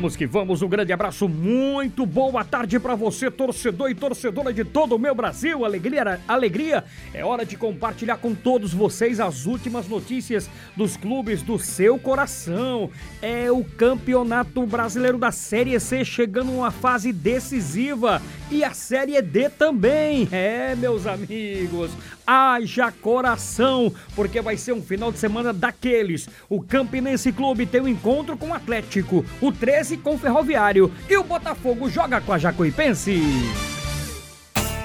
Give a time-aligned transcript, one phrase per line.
[0.00, 4.64] Vamos que vamos, um grande abraço, muito boa tarde para você, torcedor e torcedora de
[4.64, 5.62] todo o meu Brasil.
[5.62, 6.84] Alegria, alegria.
[7.12, 12.88] É hora de compartilhar com todos vocês as últimas notícias dos clubes do seu coração.
[13.20, 19.50] É o Campeonato Brasileiro da Série C chegando uma fase decisiva e a Série D
[19.50, 20.26] também.
[20.32, 21.90] É, meus amigos,
[22.30, 26.28] haja coração, porque vai ser um final de semana daqueles.
[26.48, 31.16] O Campinense Clube tem um encontro com o Atlético, o 13 com o Ferroviário e
[31.16, 33.20] o Botafogo joga com a Jacuipense.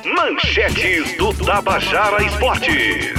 [0.03, 3.13] Manchetes do Tabajara Esportes.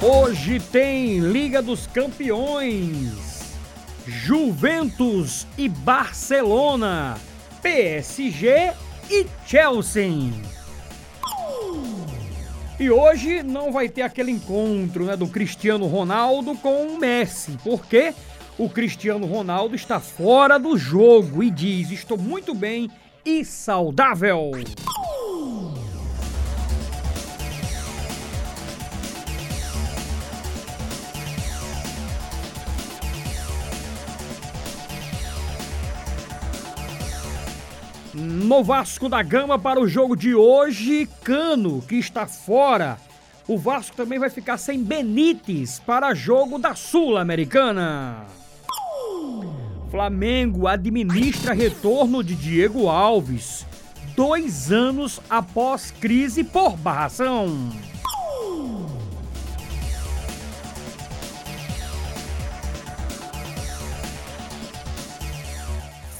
[0.00, 3.28] Hoje tem Liga dos Campeões.
[4.06, 7.18] Juventus e Barcelona,
[7.60, 8.72] PSG
[9.10, 10.57] e Chelsea.
[12.80, 18.14] E hoje não vai ter aquele encontro né, do Cristiano Ronaldo com o Messi, porque
[18.56, 22.88] o Cristiano Ronaldo está fora do jogo e diz: Estou muito bem
[23.24, 24.52] e saudável.
[38.14, 42.96] No Vasco da Gama para o jogo de hoje, Cano, que está fora.
[43.46, 48.26] O Vasco também vai ficar sem Benítez para jogo da Sul-Americana.
[49.90, 53.66] Flamengo administra retorno de Diego Alves,
[54.14, 57.70] dois anos após crise por barração.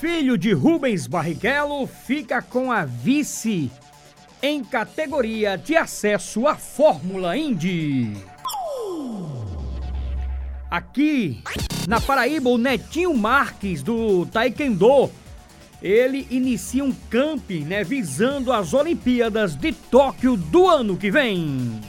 [0.01, 3.69] Filho de Rubens Barrichello, fica com a vice
[4.41, 8.17] em categoria de acesso à Fórmula Indy.
[10.71, 11.43] Aqui
[11.89, 15.11] na Paraíba, o Netinho Marques do Taekwondo,
[15.83, 21.81] ele inicia um camping, né, visando as Olimpíadas de Tóquio do ano que vem.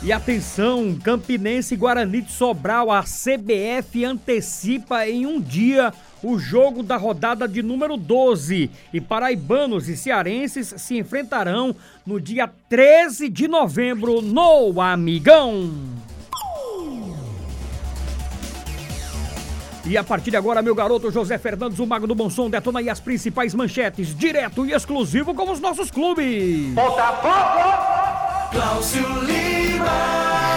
[0.00, 5.92] E atenção, Campinense e Guarani de Sobral, a CBF antecipa em um dia
[6.22, 11.74] o jogo da rodada de número 12 e paraibanos e cearenses se enfrentarão
[12.06, 15.68] no dia 13 de novembro no Amigão.
[19.84, 22.78] E a partir de agora, meu garoto José Fernandes, o Mago do Bom Som, detona
[22.78, 26.72] aí as principais manchetes, direto e exclusivo com os nossos clubes.
[26.74, 27.88] Botafogo!
[28.52, 29.47] Cláudio Lima!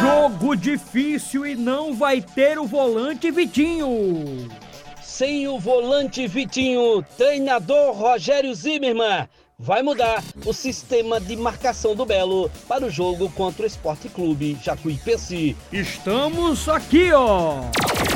[0.01, 4.50] Jogo difícil e não vai ter o volante Vitinho.
[5.00, 9.28] Sem o volante Vitinho, treinador Rogério Zimmermann
[9.59, 14.57] vai mudar o sistema de marcação do Belo para o jogo contra o Esporte Clube
[14.63, 15.56] Jacuipense.
[15.72, 17.66] Estamos aqui, ó.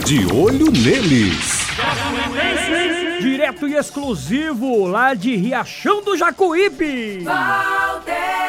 [0.03, 1.67] De olho neles.
[3.21, 7.19] Direto e exclusivo lá de Riachão do Jacuípe.
[7.19, 8.44] Silva.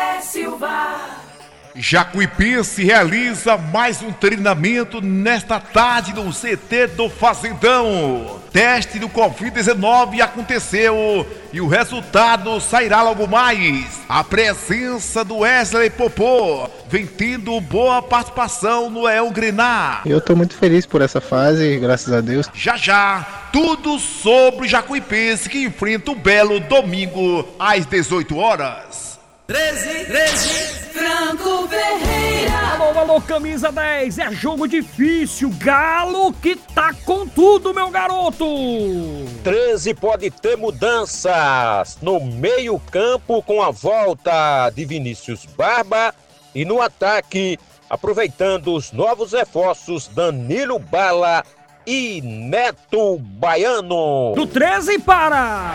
[1.78, 8.40] Jacuipense realiza mais um treinamento nesta tarde no CT do Fazendão.
[8.50, 14.00] Teste do Covid-19 aconteceu e o resultado sairá logo mais.
[14.08, 20.00] A presença do Wesley Popô vem tendo boa participação no Leão Grenar.
[20.06, 22.48] Eu tô muito feliz por essa fase, graças a Deus.
[22.54, 29.15] Já já, tudo sobre o Jacuipense que enfrenta o Belo domingo às 18 horas.
[29.46, 30.48] 13, 13,
[30.92, 32.52] Franco Ferreira.
[32.74, 35.54] Alô, alô, camisa 10, é jogo difícil.
[35.60, 38.44] Galo que tá com tudo, meu garoto.
[39.44, 46.12] 13 pode ter mudanças no meio-campo com a volta de Vinícius Barba
[46.52, 47.56] e no ataque,
[47.88, 51.44] aproveitando os novos reforços Danilo Bala
[51.86, 54.32] e Neto Baiano.
[54.34, 55.74] Do 13 para.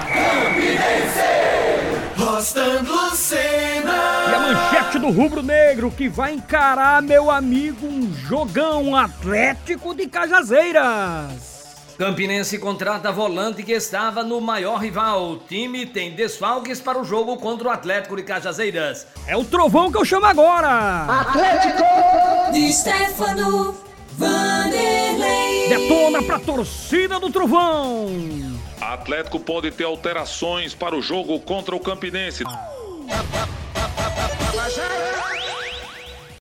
[2.22, 2.94] Rostando
[3.34, 10.08] E a manchete do Rubro Negro que vai encarar, meu amigo, um jogão Atlético de
[10.08, 11.96] Cajazeiras.
[11.98, 15.32] Campinense contrata volante que estava no maior rival.
[15.32, 19.08] O time tem desfalques para o jogo contra o Atlético de Cajazeiras.
[19.26, 21.08] É o trovão que eu chamo agora.
[22.52, 23.76] De Stefano.
[24.16, 25.11] Vanderlei.
[25.72, 28.10] Detona pra torcida do trovão.
[28.82, 32.44] Atlético pode ter alterações para o jogo contra o Campinense.